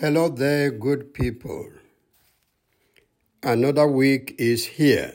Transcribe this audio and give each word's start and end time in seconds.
Hello 0.00 0.30
there, 0.30 0.70
good 0.70 1.12
people. 1.12 1.68
Another 3.42 3.86
week 3.86 4.34
is 4.38 4.64
here, 4.64 5.12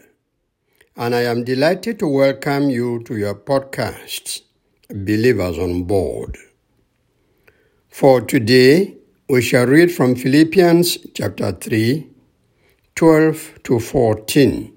and 0.96 1.16
I 1.16 1.22
am 1.22 1.44
delighted 1.44 1.98
to 1.98 2.08
welcome 2.08 2.70
you 2.70 3.02
to 3.06 3.18
your 3.18 3.34
podcast, 3.34 4.44
Believers 4.90 5.58
on 5.58 5.86
Board. 5.86 6.38
For 7.90 8.22
today, 8.22 8.98
we 9.28 9.42
shall 9.42 9.66
read 9.66 9.92
from 9.92 10.14
Philippians 10.14 11.00
chapter 11.16 11.52
3, 11.52 12.08
12 12.94 13.64
to 13.64 13.80
14. 13.80 14.72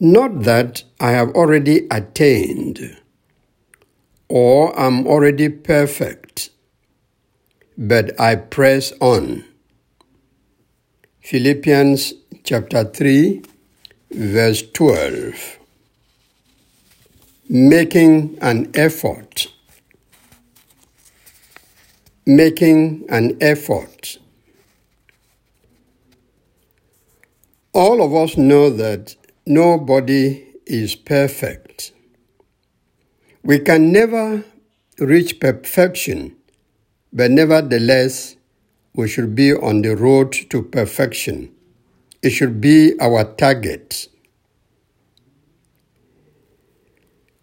Not 0.00 0.44
that 0.44 0.84
I 0.98 1.10
have 1.10 1.32
already 1.32 1.86
attained 1.90 2.96
or 4.26 4.72
am 4.80 5.06
already 5.06 5.50
perfect, 5.50 6.48
but 7.76 8.18
I 8.20 8.36
press 8.36 8.92
on. 9.00 9.44
Philippians 11.20 12.12
chapter 12.44 12.84
3, 12.84 13.42
verse 14.10 14.62
12. 14.72 15.58
Making 17.48 18.38
an 18.40 18.70
effort. 18.74 19.48
Making 22.26 23.04
an 23.08 23.36
effort. 23.40 24.18
All 27.72 28.02
of 28.02 28.14
us 28.14 28.36
know 28.36 28.70
that 28.70 29.16
nobody 29.46 30.46
is 30.66 30.94
perfect. 30.94 31.92
We 33.42 33.58
can 33.58 33.92
never 33.92 34.44
reach 34.98 35.40
perfection, 35.40 36.36
but 37.14 37.30
nevertheless, 37.30 38.34
we 38.94 39.08
should 39.08 39.36
be 39.36 39.54
on 39.54 39.82
the 39.82 39.96
road 39.96 40.32
to 40.50 40.62
perfection. 40.62 41.54
It 42.22 42.30
should 42.30 42.60
be 42.60 42.94
our 43.00 43.24
target. 43.24 44.08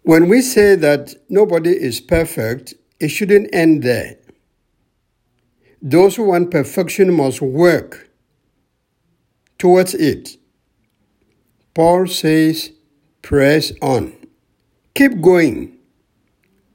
When 0.02 0.28
we 0.28 0.42
say 0.42 0.74
that 0.74 1.14
nobody 1.30 1.70
is 1.70 2.00
perfect, 2.00 2.74
it 3.00 3.08
shouldn't 3.08 3.54
end 3.54 3.82
there. 3.82 4.18
Those 5.80 6.16
who 6.16 6.24
want 6.24 6.50
perfection 6.50 7.14
must 7.14 7.40
work 7.40 8.10
towards 9.58 9.94
it. 9.94 10.36
Paul 11.74 12.06
says, 12.08 12.72
press 13.22 13.72
on. 13.80 14.12
Keep 14.94 15.22
going 15.22 15.78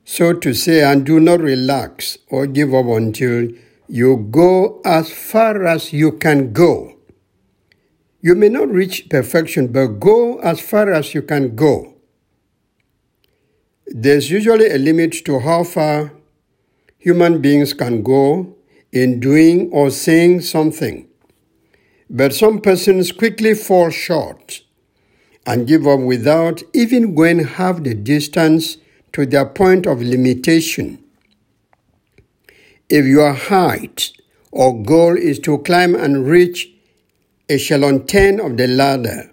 so 0.09 0.31
to 0.31 0.53
say, 0.53 0.81
and 0.89 1.05
do 1.05 1.19
not 1.19 1.41
relax 1.41 2.17
or 2.29 2.47
give 2.47 2.73
up 2.73 2.85
until 2.85 3.49
you 3.89 4.25
go 4.31 4.79
as 4.85 5.11
far 5.11 5.65
as 5.67 5.91
you 5.91 6.13
can 6.13 6.53
go. 6.53 6.93
You 8.21 8.33
may 8.33 8.47
not 8.47 8.69
reach 8.69 9.09
perfection, 9.09 9.67
but 9.67 9.99
go 9.99 10.39
as 10.39 10.61
far 10.61 10.93
as 10.93 11.13
you 11.13 11.21
can 11.21 11.57
go. 11.57 11.95
There's 13.85 14.31
usually 14.31 14.71
a 14.71 14.77
limit 14.77 15.25
to 15.25 15.39
how 15.39 15.65
far 15.65 16.13
human 16.97 17.41
beings 17.41 17.73
can 17.73 18.01
go 18.01 18.55
in 18.93 19.19
doing 19.19 19.69
or 19.73 19.89
saying 19.89 20.39
something. 20.39 21.05
But 22.09 22.33
some 22.33 22.61
persons 22.61 23.11
quickly 23.11 23.53
fall 23.53 23.89
short 23.89 24.61
and 25.45 25.67
give 25.67 25.85
up 25.85 25.99
without 25.99 26.63
even 26.73 27.13
going 27.13 27.39
half 27.39 27.83
the 27.83 27.93
distance 27.93 28.77
to 29.17 29.25
their 29.25 29.47
point 29.47 29.87
of 29.87 29.99
limitation. 29.99 31.03
If 32.87 33.03
your 33.07 33.33
height 33.33 34.11
or 34.51 34.83
goal 34.83 35.17
is 35.17 35.39
to 35.39 35.57
climb 35.57 35.95
and 35.95 36.27
reach 36.27 36.69
echelon 37.49 38.05
10 38.05 38.39
of 38.39 38.57
the 38.57 38.67
ladder, 38.67 39.31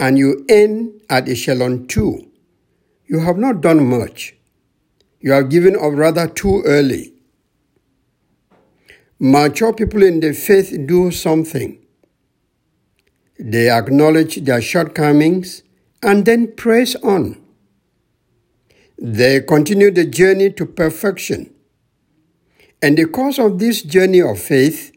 and 0.00 0.18
you 0.18 0.44
end 0.48 1.02
at 1.08 1.28
echelon 1.28 1.86
2, 1.86 2.28
you 3.06 3.20
have 3.20 3.38
not 3.38 3.60
done 3.60 3.86
much. 3.88 4.34
You 5.20 5.30
have 5.30 5.50
given 5.50 5.76
up 5.76 5.92
rather 5.92 6.26
too 6.26 6.62
early. 6.66 7.12
Mature 9.20 9.72
people 9.72 10.02
in 10.02 10.18
the 10.18 10.32
faith 10.32 10.76
do 10.84 11.12
something. 11.12 11.78
They 13.38 13.70
acknowledge 13.70 14.44
their 14.44 14.60
shortcomings 14.60 15.62
and 16.02 16.26
then 16.26 16.56
press 16.56 16.96
on. 16.96 17.45
They 18.98 19.40
continue 19.40 19.90
the 19.90 20.06
journey 20.06 20.50
to 20.52 20.66
perfection. 20.66 21.54
And 22.80 22.96
the 22.96 23.06
course 23.06 23.38
of 23.38 23.58
this 23.58 23.82
journey 23.82 24.20
of 24.22 24.38
faith, 24.40 24.92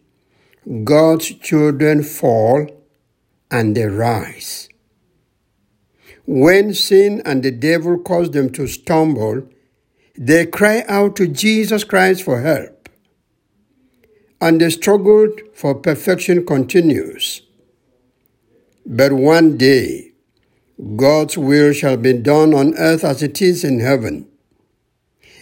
God's 0.83 1.33
children 1.35 2.03
fall 2.03 2.67
and 3.51 3.75
they 3.75 3.85
rise. 3.85 4.69
When 6.25 6.73
sin 6.73 7.21
and 7.25 7.41
the 7.41 7.51
devil 7.51 7.97
cause 7.97 8.31
them 8.31 8.51
to 8.51 8.67
stumble, 8.67 9.47
they 10.15 10.45
cry 10.45 10.83
out 10.87 11.15
to 11.15 11.27
Jesus 11.27 11.83
Christ 11.83 12.23
for 12.23 12.41
help. 12.41 12.89
And 14.39 14.61
the 14.61 14.69
struggle 14.69 15.29
for 15.53 15.75
perfection 15.75 16.45
continues. 16.45 17.41
But 18.85 19.13
one 19.13 19.57
day, 19.57 20.08
God's 20.95 21.37
will 21.37 21.73
shall 21.73 21.97
be 21.97 22.13
done 22.13 22.53
on 22.53 22.73
earth 22.75 23.03
as 23.03 23.21
it 23.21 23.41
is 23.41 23.63
in 23.65 23.81
heaven. 23.81 24.27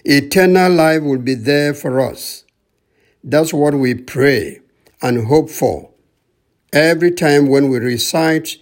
Eternal 0.03 0.71
life 0.71 1.03
will 1.03 1.19
be 1.19 1.35
there 1.35 1.73
for 1.73 1.99
us. 1.99 2.43
That's 3.23 3.53
what 3.53 3.75
we 3.75 3.93
pray 3.93 4.61
and 5.01 5.27
hope 5.27 5.49
for 5.49 5.91
every 6.73 7.11
time 7.11 7.47
when 7.47 7.69
we 7.69 7.77
recite 7.77 8.57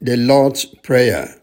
the 0.00 0.16
Lord's 0.16 0.66
Prayer. 0.66 1.40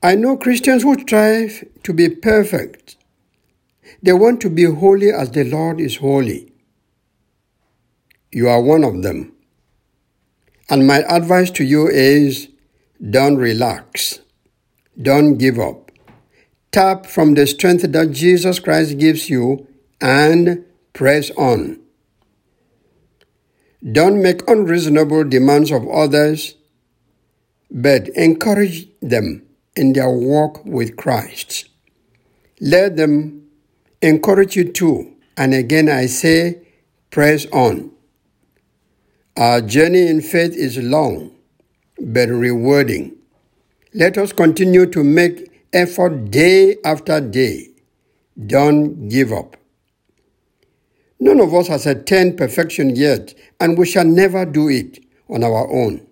I 0.00 0.14
know 0.14 0.36
Christians 0.36 0.84
who 0.84 0.96
strive 1.00 1.64
to 1.82 1.92
be 1.92 2.08
perfect. 2.10 2.96
They 4.02 4.12
want 4.12 4.40
to 4.42 4.50
be 4.50 4.64
holy 4.64 5.10
as 5.10 5.32
the 5.32 5.42
Lord 5.42 5.80
is 5.80 5.96
holy. 5.96 6.52
You 8.30 8.48
are 8.48 8.62
one 8.62 8.84
of 8.84 9.02
them. 9.02 9.32
And 10.70 10.86
my 10.86 10.98
advice 11.08 11.50
to 11.52 11.64
you 11.64 11.88
is 11.88 12.48
don't 13.10 13.36
relax. 13.36 14.20
Don't 15.00 15.38
give 15.38 15.58
up. 15.58 15.90
Tap 16.72 17.06
from 17.06 17.34
the 17.34 17.46
strength 17.46 17.90
that 17.90 18.10
Jesus 18.12 18.58
Christ 18.58 18.98
gives 18.98 19.30
you 19.30 19.66
and 20.00 20.64
press 20.92 21.30
on. 21.30 21.80
Don't 23.92 24.20
make 24.20 24.48
unreasonable 24.50 25.24
demands 25.24 25.70
of 25.70 25.88
others, 25.88 26.56
but 27.70 28.08
encourage 28.08 28.88
them 29.00 29.46
in 29.76 29.92
their 29.92 30.10
walk 30.10 30.64
with 30.64 30.96
Christ. 30.96 31.68
Let 32.60 32.96
them 32.96 33.48
encourage 34.02 34.56
you 34.56 34.72
too. 34.72 35.14
And 35.36 35.54
again, 35.54 35.88
I 35.88 36.06
say, 36.06 36.66
press 37.10 37.46
on. 37.52 37.92
Our 39.38 39.60
journey 39.60 40.08
in 40.08 40.20
faith 40.20 40.56
is 40.56 40.78
long 40.78 41.30
but 42.00 42.28
rewarding. 42.28 43.14
Let 43.94 44.18
us 44.18 44.32
continue 44.32 44.84
to 44.86 45.04
make 45.04 45.52
effort 45.72 46.32
day 46.32 46.78
after 46.84 47.20
day. 47.20 47.68
Don't 48.44 49.08
give 49.08 49.32
up. 49.32 49.56
None 51.20 51.38
of 51.38 51.54
us 51.54 51.68
has 51.68 51.86
attained 51.86 52.36
perfection 52.36 52.96
yet, 52.96 53.32
and 53.60 53.78
we 53.78 53.86
shall 53.86 54.04
never 54.04 54.44
do 54.44 54.68
it 54.68 54.98
on 55.30 55.44
our 55.44 55.70
own. 55.70 56.04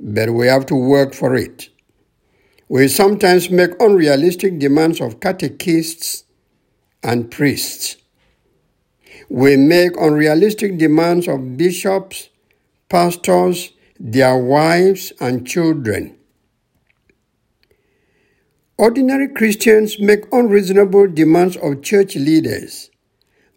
But 0.00 0.30
we 0.30 0.48
have 0.48 0.66
to 0.66 0.74
work 0.74 1.14
for 1.14 1.36
it. 1.36 1.68
We 2.68 2.88
sometimes 2.88 3.48
make 3.48 3.80
unrealistic 3.80 4.58
demands 4.58 5.00
of 5.00 5.20
catechists 5.20 6.24
and 7.00 7.30
priests. 7.30 7.96
We 9.28 9.56
make 9.56 9.96
unrealistic 9.96 10.78
demands 10.78 11.28
of 11.28 11.56
bishops, 11.56 12.28
pastors, 12.88 13.72
their 13.98 14.36
wives, 14.36 15.12
and 15.20 15.46
children. 15.46 16.16
Ordinary 18.76 19.28
Christians 19.28 20.00
make 20.00 20.24
unreasonable 20.32 21.06
demands 21.08 21.56
of 21.56 21.82
church 21.82 22.16
leaders, 22.16 22.90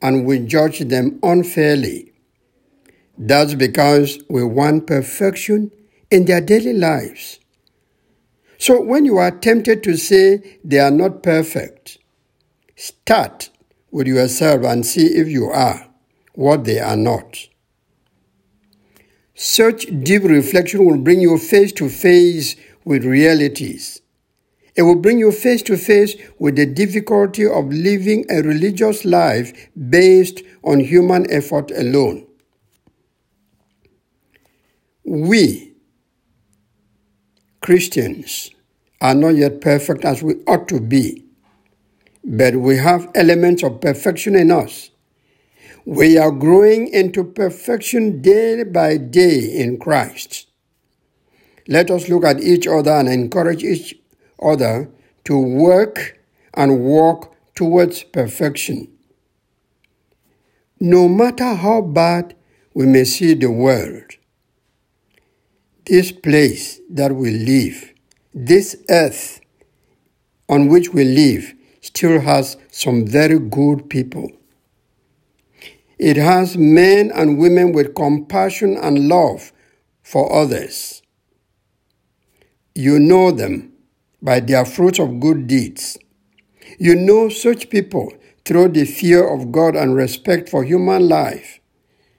and 0.02 0.26
we 0.26 0.40
judge 0.40 0.80
them 0.80 1.20
unfairly. 1.24 2.14
That's 3.18 3.56
because 3.56 4.20
we 4.30 4.44
want 4.44 4.86
perfection 4.86 5.72
in 6.12 6.26
their 6.26 6.40
daily 6.40 6.74
lives. 6.74 7.40
So 8.60 8.80
when 8.82 9.06
you 9.06 9.18
are 9.18 9.32
tempted 9.32 9.84
to 9.84 9.98
say 9.98 10.60
they 10.64 10.80
are 10.80 10.92
not 10.92 11.24
perfect, 11.24 11.98
start 12.76 13.50
with 13.92 14.08
yourself 14.08 14.64
and 14.64 14.86
see 14.86 15.06
if 15.08 15.28
you 15.28 15.46
are 15.46 15.88
what 16.34 16.66
they 16.66 16.80
are 16.80 16.98
not. 16.98 17.48
Such 19.34 19.86
deep 20.04 20.24
reflection 20.24 20.86
will 20.86 20.98
bring 20.98 21.22
you 21.22 21.38
face 21.38 21.72
to 21.74 21.90
face 21.90 22.56
with 22.84 23.06
realities. 23.06 24.02
It 24.76 24.84
will 24.84 24.96
bring 24.96 25.20
you 25.20 25.32
face 25.32 25.62
to 25.64 25.78
face 25.78 26.16
with 26.40 26.56
the 26.56 26.66
difficulty 26.66 27.46
of 27.46 27.72
living 27.72 28.26
a 28.30 28.42
religious 28.42 29.06
life 29.06 29.70
based 29.90 30.42
on 30.64 30.80
human 30.80 31.30
effort 31.32 31.72
alone. 31.72 32.28
We, 35.04 35.74
Christians, 37.62 38.52
are 39.02 39.16
not 39.16 39.36
yet 39.36 39.62
perfect 39.62 40.04
as 40.04 40.22
we 40.22 40.36
ought 40.48 40.68
to 40.70 40.80
be, 40.80 41.27
but 42.30 42.58
we 42.58 42.76
have 42.76 43.10
elements 43.16 43.64
of 43.64 43.80
perfection 43.80 44.36
in 44.36 44.52
us. 44.52 44.90
We 45.86 46.18
are 46.18 46.32
growing 46.32 46.90
into 46.90 47.24
perfection 47.24 48.22
day 48.22 48.66
by 48.66 48.98
day 48.98 49.40
in 49.56 49.78
Christ. 49.80 50.50
Let 51.70 51.90
us 51.90 52.10
look 52.10 52.26
at 52.26 52.42
each 52.42 52.68
other 52.68 52.92
and 52.92 53.08
encourage 53.08 53.64
each 53.64 53.96
other 54.44 54.90
to 55.24 55.38
work 55.40 56.20
and 56.54 56.82
walk 56.84 57.34
towards 57.56 58.04
perfection. 58.04 58.90
No 60.82 61.08
matter 61.08 61.54
how 61.54 61.82
bad 61.82 62.36
we 62.74 62.86
may 62.86 63.06
see 63.06 63.36
the 63.36 63.52
world, 63.52 64.18
this 65.86 66.12
place 66.12 66.82
that 66.90 67.16
we 67.16 67.32
live, 67.32 67.94
this 68.34 68.76
earth 68.90 69.40
on 70.50 70.68
which 70.68 70.90
we 70.90 71.06
live, 71.06 71.54
still 71.88 72.20
has 72.20 72.58
some 72.70 73.08
very 73.08 73.40
good 73.40 73.90
people. 73.90 74.30
It 75.98 76.18
has 76.18 76.58
men 76.58 77.12
and 77.16 77.40
women 77.40 77.72
with 77.72 77.96
compassion 77.96 78.78
and 78.78 79.08
love 79.08 79.52
for 80.04 80.32
others. 80.32 81.02
You 82.76 83.00
know 83.00 83.32
them 83.32 83.74
by 84.22 84.42
their 84.42 84.66
fruits 84.66 85.00
of 85.00 85.20
good 85.20 85.48
deeds. 85.48 85.98
You 86.78 86.94
know 86.94 87.30
such 87.30 87.70
people 87.70 88.14
through 88.46 88.70
the 88.70 88.86
fear 88.86 89.28
of 89.28 89.52
God 89.52 89.76
and 89.76 89.96
respect 89.96 90.50
for 90.50 90.64
human 90.64 91.08
life 91.08 91.60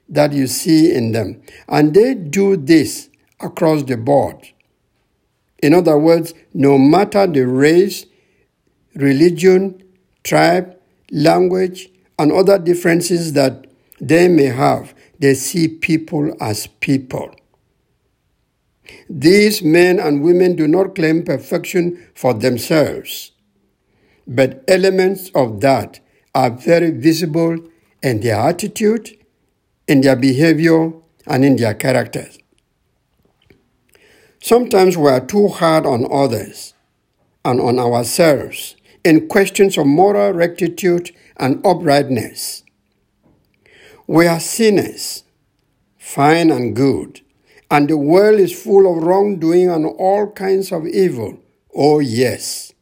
that 0.09 0.33
you 0.33 0.47
see 0.47 0.91
in 0.93 1.11
them. 1.11 1.41
And 1.67 1.93
they 1.93 2.15
do 2.15 2.57
this 2.57 3.09
across 3.39 3.83
the 3.83 3.97
board. 3.97 4.49
In 5.61 5.73
other 5.73 5.97
words, 5.97 6.33
no 6.53 6.77
matter 6.77 7.27
the 7.27 7.45
race, 7.45 8.05
religion, 8.95 9.83
tribe, 10.23 10.75
language, 11.11 11.89
and 12.17 12.31
other 12.31 12.59
differences 12.59 13.33
that 13.33 13.67
they 13.99 14.27
may 14.27 14.45
have, 14.45 14.93
they 15.19 15.33
see 15.33 15.67
people 15.67 16.35
as 16.41 16.67
people. 16.67 17.33
These 19.09 19.61
men 19.61 19.99
and 19.99 20.23
women 20.23 20.55
do 20.55 20.67
not 20.67 20.95
claim 20.95 21.23
perfection 21.23 22.07
for 22.15 22.33
themselves, 22.33 23.31
but 24.27 24.63
elements 24.67 25.29
of 25.35 25.61
that 25.61 25.99
are 26.33 26.49
very 26.49 26.91
visible 26.91 27.57
in 28.01 28.21
their 28.21 28.37
attitude, 28.37 29.17
in 29.87 30.01
their 30.01 30.15
behavior, 30.15 30.93
and 31.27 31.45
in 31.45 31.55
their 31.55 31.73
characters. 31.73 32.39
Sometimes 34.41 34.97
we 34.97 35.09
are 35.09 35.25
too 35.25 35.49
hard 35.49 35.85
on 35.85 36.07
others 36.11 36.73
and 37.43 37.59
on 37.59 37.77
ourselves 37.77 38.75
in 39.03 39.27
questions 39.27 39.77
of 39.77 39.85
moral 39.85 40.33
rectitude 40.33 41.11
and 41.37 41.65
uprightness. 41.65 42.63
We 44.07 44.27
are 44.27 44.39
sinners, 44.39 45.23
fine 45.97 46.51
and 46.51 46.75
good, 46.75 47.21
and 47.71 47.87
the 47.87 47.97
world 47.97 48.39
is 48.39 48.63
full 48.63 48.91
of 48.91 49.03
wrongdoing 49.03 49.69
and 49.69 49.85
all 49.85 50.31
kinds 50.31 50.71
of 50.71 50.87
evil. 50.87 51.39
Oh, 51.75 51.99
yes. 51.99 52.73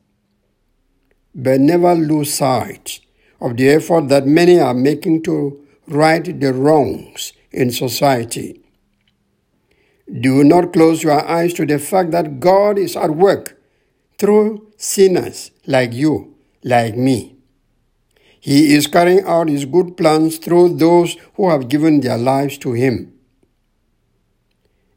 But 1.35 1.59
never 1.59 1.93
lose 1.93 2.33
sight 2.33 3.01
of 3.41 3.57
the 3.57 3.69
effort 3.69 4.07
that 4.09 4.25
many 4.25 4.59
are 4.59 4.73
making 4.73 5.23
to 5.23 5.65
right 5.87 6.39
the 6.39 6.53
wrongs 6.53 7.33
in 7.51 7.71
society. 7.71 8.61
Do 10.09 10.43
not 10.43 10.73
close 10.73 11.03
your 11.03 11.27
eyes 11.27 11.53
to 11.55 11.65
the 11.65 11.79
fact 11.79 12.11
that 12.11 12.39
God 12.39 12.77
is 12.77 12.95
at 12.95 13.11
work 13.11 13.61
through 14.17 14.66
sinners 14.77 15.51
like 15.65 15.91
you, 15.91 16.35
like 16.63 16.95
me. 16.95 17.35
He 18.39 18.75
is 18.75 18.87
carrying 18.87 19.25
out 19.25 19.49
his 19.49 19.65
good 19.65 19.97
plans 19.97 20.37
through 20.37 20.77
those 20.77 21.17
who 21.35 21.49
have 21.49 21.67
given 21.67 21.99
their 21.99 22.17
lives 22.17 22.57
to 22.59 22.73
him. 22.73 23.13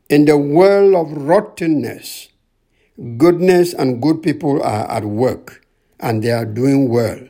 In 0.08 0.26
the 0.26 0.36
world 0.36 0.94
of 0.94 1.16
rottenness, 1.16 2.28
goodness 3.16 3.72
and 3.72 4.02
good 4.02 4.22
people 4.22 4.62
are 4.62 4.88
at 4.90 5.04
work 5.04 5.64
and 5.98 6.22
they 6.22 6.30
are 6.30 6.44
doing 6.44 6.88
well. 6.88 7.20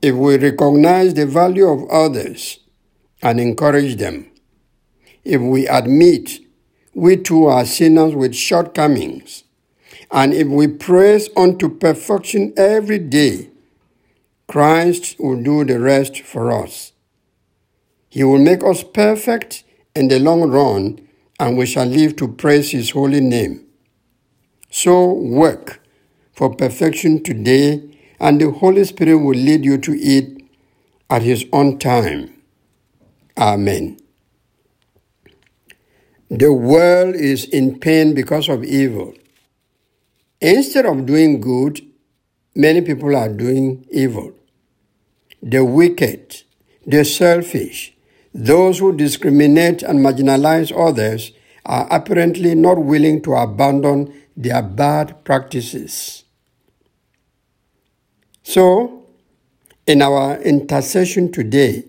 If 0.00 0.14
we 0.14 0.38
recognize 0.38 1.14
the 1.14 1.26
value 1.26 1.66
of 1.66 1.88
others 1.90 2.60
and 3.20 3.40
encourage 3.40 3.96
them, 3.96 4.30
if 5.24 5.40
we 5.40 5.66
admit 5.66 6.38
we 6.94 7.16
too 7.16 7.46
are 7.46 7.64
sinners 7.64 8.14
with 8.14 8.34
shortcomings, 8.34 9.44
and 10.10 10.32
if 10.32 10.46
we 10.48 10.66
press 10.68 11.28
on 11.36 11.58
to 11.58 11.68
perfection 11.68 12.54
every 12.56 12.98
day, 12.98 13.50
Christ 14.46 15.16
will 15.18 15.42
do 15.42 15.64
the 15.64 15.78
rest 15.78 16.22
for 16.22 16.50
us. 16.50 16.92
He 18.08 18.24
will 18.24 18.38
make 18.38 18.64
us 18.64 18.82
perfect 18.82 19.64
in 19.94 20.08
the 20.08 20.18
long 20.18 20.50
run, 20.50 21.06
and 21.38 21.58
we 21.58 21.66
shall 21.66 21.86
live 21.86 22.16
to 22.16 22.28
praise 22.28 22.70
His 22.70 22.90
holy 22.90 23.20
name. 23.20 23.66
So 24.70 25.12
work 25.12 25.82
for 26.32 26.54
perfection 26.54 27.22
today, 27.22 27.98
and 28.18 28.40
the 28.40 28.50
Holy 28.50 28.84
Spirit 28.84 29.18
will 29.18 29.36
lead 29.36 29.64
you 29.64 29.76
to 29.78 29.92
it 29.92 30.42
at 31.10 31.22
His 31.22 31.44
own 31.52 31.78
time. 31.78 32.34
Amen. 33.36 33.98
The 36.30 36.52
world 36.52 37.14
is 37.14 37.44
in 37.44 37.78
pain 37.78 38.14
because 38.14 38.48
of 38.48 38.64
evil. 38.64 39.14
Instead 40.40 40.86
of 40.86 41.04
doing 41.04 41.40
good, 41.40 41.80
many 42.54 42.80
people 42.80 43.16
are 43.16 43.28
doing 43.28 43.84
evil. 43.90 44.32
The 45.42 45.64
wicked, 45.64 46.42
the 46.86 47.04
selfish, 47.04 47.94
those 48.32 48.78
who 48.78 48.96
discriminate 48.96 49.82
and 49.82 49.98
marginalize 49.98 50.72
others 50.76 51.32
are 51.66 51.88
apparently 51.90 52.54
not 52.54 52.78
willing 52.78 53.20
to 53.22 53.34
abandon 53.34 54.12
their 54.36 54.62
bad 54.62 55.24
practices. 55.24 56.24
So, 58.44 59.06
in 59.86 60.02
our 60.02 60.40
intercession 60.40 61.32
today, 61.32 61.84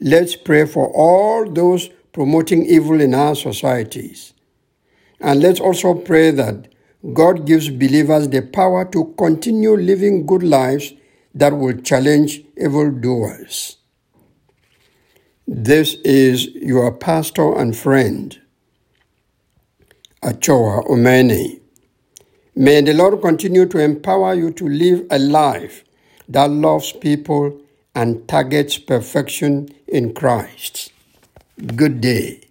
let's 0.00 0.36
pray 0.36 0.64
for 0.64 0.88
all 0.94 1.50
those 1.50 1.88
promoting 2.12 2.64
evil 2.66 3.00
in 3.00 3.14
our 3.14 3.34
societies. 3.34 4.32
And 5.20 5.40
let's 5.42 5.60
also 5.60 5.94
pray 5.94 6.30
that 6.30 6.68
God 7.02 7.46
gives 7.46 7.70
believers 7.70 8.28
the 8.28 8.42
power 8.42 8.84
to 8.92 9.14
continue 9.16 9.74
living 9.74 10.26
good 10.26 10.42
lives 10.42 10.92
that 11.34 11.56
will 11.56 11.76
challenge 11.78 12.42
evildoers. 12.58 13.78
This 15.48 15.94
is 16.04 16.46
your 16.54 16.92
pastor 16.92 17.56
and 17.58 17.74
friend, 17.74 18.38
Achoa 20.22 20.84
Omeni. 20.84 21.60
May 22.54 22.82
the 22.82 22.92
Lord 22.92 23.22
continue 23.22 23.64
to 23.66 23.78
empower 23.78 24.34
you 24.34 24.50
to 24.52 24.68
live 24.68 25.06
a 25.10 25.18
life 25.18 25.84
that 26.28 26.50
loves 26.50 26.92
people 26.92 27.58
and 27.94 28.28
targets 28.28 28.76
perfection 28.76 29.70
in 29.88 30.12
Christ. 30.12 30.92
Good 31.74 32.02
day. 32.02 32.49